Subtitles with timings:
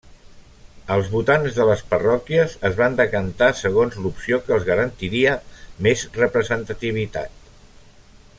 [0.93, 5.37] Els votants de les parròquies es van decantar segons l'opció que els garantiria
[5.89, 7.49] més representativitat.